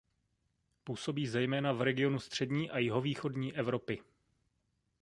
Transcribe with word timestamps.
Působí 0.83 1.27
zejména 1.27 1.71
v 1.73 1.81
regionu 1.81 2.19
střední 2.19 2.71
a 2.71 2.77
jihovýchodní 2.77 3.55
Evropy. 3.57 4.03